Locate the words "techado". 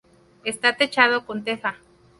0.77-1.27